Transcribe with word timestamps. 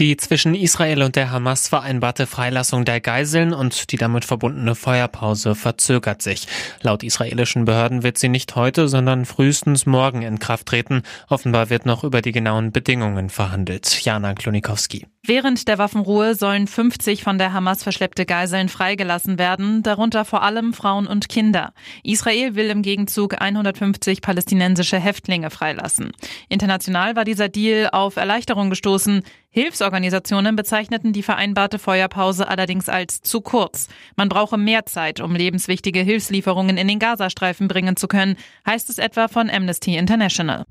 Die 0.00 0.16
zwischen 0.16 0.54
Israel 0.54 1.02
und 1.02 1.14
der 1.14 1.30
Hamas 1.30 1.68
vereinbarte 1.68 2.26
Freilassung 2.26 2.86
der 2.86 3.02
Geiseln 3.02 3.52
und 3.52 3.92
die 3.92 3.98
damit 3.98 4.24
verbundene 4.24 4.74
Feuerpause 4.74 5.54
verzögert 5.54 6.22
sich. 6.22 6.48
Laut 6.80 7.02
israelischen 7.02 7.66
Behörden 7.66 8.02
wird 8.02 8.16
sie 8.16 8.30
nicht 8.30 8.56
heute, 8.56 8.88
sondern 8.88 9.26
frühestens 9.26 9.84
morgen 9.84 10.22
in 10.22 10.38
Kraft 10.38 10.68
treten. 10.68 11.02
Offenbar 11.28 11.68
wird 11.68 11.84
noch 11.84 12.02
über 12.02 12.22
die 12.22 12.32
genauen 12.32 12.72
Bedingungen 12.72 13.28
verhandelt. 13.28 14.02
Jana 14.02 14.32
Klonikowski. 14.32 15.04
Während 15.22 15.68
der 15.68 15.76
Waffenruhe 15.76 16.34
sollen 16.34 16.66
50 16.66 17.22
von 17.22 17.36
der 17.36 17.52
Hamas 17.52 17.82
verschleppte 17.82 18.24
Geiseln 18.24 18.70
freigelassen 18.70 19.38
werden, 19.38 19.82
darunter 19.82 20.24
vor 20.24 20.42
allem 20.42 20.72
Frauen 20.72 21.06
und 21.06 21.28
Kinder. 21.28 21.74
Israel 22.02 22.54
will 22.54 22.70
im 22.70 22.80
Gegenzug 22.80 23.38
150 23.38 24.22
palästinensische 24.22 24.98
Häftlinge 24.98 25.50
freilassen. 25.50 26.12
International 26.48 27.16
war 27.16 27.26
dieser 27.26 27.50
Deal 27.50 27.90
auf 27.92 28.16
Erleichterung 28.16 28.70
gestoßen. 28.70 29.22
Hilfsorganisationen 29.52 30.54
bezeichneten 30.54 31.12
die 31.12 31.24
vereinbarte 31.24 31.80
Feuerpause 31.80 32.46
allerdings 32.46 32.88
als 32.88 33.20
zu 33.20 33.40
kurz. 33.40 33.88
Man 34.14 34.28
brauche 34.28 34.56
mehr 34.56 34.86
Zeit, 34.86 35.20
um 35.20 35.34
lebenswichtige 35.34 36.00
Hilfslieferungen 36.00 36.76
in 36.76 36.86
den 36.86 37.00
Gazastreifen 37.00 37.66
bringen 37.66 37.96
zu 37.96 38.06
können, 38.06 38.36
heißt 38.64 38.88
es 38.90 38.98
etwa 38.98 39.26
von 39.26 39.50
Amnesty 39.50 39.96
International. 39.96 40.64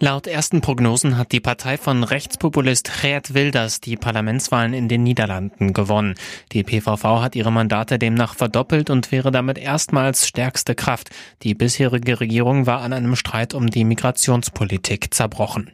Laut 0.00 0.26
ersten 0.26 0.60
Prognosen 0.60 1.16
hat 1.16 1.30
die 1.30 1.40
Partei 1.40 1.78
von 1.78 2.02
Rechtspopulist 2.02 2.90
Geert 3.00 3.32
Wilders 3.32 3.80
die 3.80 3.96
Parlamentswahlen 3.96 4.74
in 4.74 4.88
den 4.88 5.04
Niederlanden 5.04 5.72
gewonnen. 5.72 6.16
Die 6.50 6.64
PVV 6.64 7.22
hat 7.22 7.36
ihre 7.36 7.52
Mandate 7.52 7.98
demnach 7.98 8.34
verdoppelt 8.34 8.90
und 8.90 9.12
wäre 9.12 9.30
damit 9.30 9.56
erstmals 9.56 10.26
stärkste 10.26 10.74
Kraft. 10.74 11.10
Die 11.42 11.54
bisherige 11.54 12.18
Regierung 12.18 12.66
war 12.66 12.80
an 12.80 12.92
einem 12.92 13.14
Streit 13.14 13.54
um 13.54 13.68
die 13.68 13.84
Migrationspolitik 13.84 15.14
zerbrochen. 15.14 15.70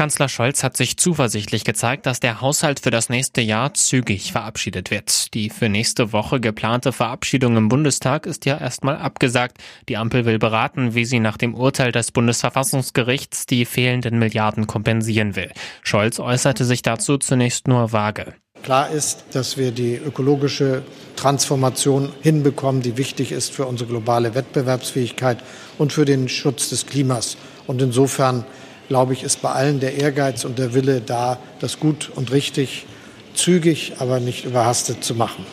Kanzler 0.00 0.30
Scholz 0.30 0.64
hat 0.64 0.78
sich 0.78 0.96
zuversichtlich 0.96 1.62
gezeigt, 1.62 2.06
dass 2.06 2.20
der 2.20 2.40
Haushalt 2.40 2.80
für 2.80 2.90
das 2.90 3.10
nächste 3.10 3.42
Jahr 3.42 3.74
zügig 3.74 4.32
verabschiedet 4.32 4.90
wird. 4.90 5.34
Die 5.34 5.50
für 5.50 5.68
nächste 5.68 6.14
Woche 6.14 6.40
geplante 6.40 6.92
Verabschiedung 6.92 7.58
im 7.58 7.68
Bundestag 7.68 8.24
ist 8.24 8.46
ja 8.46 8.56
erstmal 8.56 8.96
abgesagt. 8.96 9.58
Die 9.90 9.98
Ampel 9.98 10.24
will 10.24 10.38
beraten, 10.38 10.94
wie 10.94 11.04
sie 11.04 11.20
nach 11.20 11.36
dem 11.36 11.54
Urteil 11.54 11.92
des 11.92 12.12
Bundesverfassungsgerichts 12.12 13.44
die 13.44 13.66
fehlenden 13.66 14.18
Milliarden 14.18 14.66
kompensieren 14.66 15.36
will. 15.36 15.50
Scholz 15.82 16.18
äußerte 16.18 16.64
sich 16.64 16.80
dazu 16.80 17.18
zunächst 17.18 17.68
nur 17.68 17.92
vage. 17.92 18.32
Klar 18.62 18.88
ist, 18.88 19.24
dass 19.32 19.58
wir 19.58 19.70
die 19.70 19.96
ökologische 19.96 20.82
Transformation 21.16 22.10
hinbekommen, 22.22 22.80
die 22.80 22.96
wichtig 22.96 23.32
ist 23.32 23.52
für 23.52 23.66
unsere 23.66 23.90
globale 23.90 24.34
Wettbewerbsfähigkeit 24.34 25.44
und 25.76 25.92
für 25.92 26.06
den 26.06 26.30
Schutz 26.30 26.70
des 26.70 26.86
Klimas. 26.86 27.36
Und 27.66 27.82
insofern 27.82 28.46
glaube 28.90 29.12
ich, 29.12 29.22
ist 29.22 29.40
bei 29.40 29.50
allen 29.50 29.78
der 29.78 29.94
Ehrgeiz 29.94 30.44
und 30.44 30.58
der 30.58 30.74
Wille 30.74 31.00
da, 31.00 31.38
das 31.60 31.78
gut 31.78 32.10
und 32.12 32.32
richtig, 32.32 32.86
zügig, 33.34 33.94
aber 34.00 34.18
nicht 34.18 34.44
überhastet 34.44 35.04
zu 35.04 35.14
machen. 35.14 35.46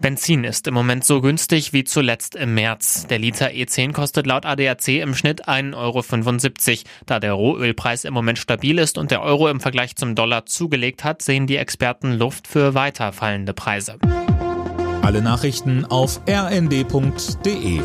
Benzin 0.00 0.44
ist 0.44 0.66
im 0.66 0.72
Moment 0.72 1.04
so 1.04 1.20
günstig 1.20 1.74
wie 1.74 1.84
zuletzt 1.84 2.36
im 2.36 2.54
März. 2.54 3.06
Der 3.08 3.18
Liter 3.18 3.48
E10 3.48 3.92
kostet 3.92 4.26
laut 4.26 4.46
ADAC 4.46 4.88
im 4.88 5.14
Schnitt 5.14 5.46
1,75 5.46 6.70
Euro. 6.70 6.78
Da 7.04 7.20
der 7.20 7.34
Rohölpreis 7.34 8.04
im 8.04 8.14
Moment 8.14 8.38
stabil 8.38 8.78
ist 8.78 8.96
und 8.96 9.10
der 9.10 9.20
Euro 9.20 9.48
im 9.48 9.60
Vergleich 9.60 9.94
zum 9.94 10.14
Dollar 10.14 10.46
zugelegt 10.46 11.04
hat, 11.04 11.20
sehen 11.20 11.46
die 11.46 11.56
Experten 11.56 12.14
Luft 12.14 12.48
für 12.48 12.72
weiter 12.72 13.12
fallende 13.12 13.52
Preise. 13.52 13.98
Alle 15.02 15.20
Nachrichten 15.20 15.84
auf 15.84 16.22
rnd.de 16.26 17.80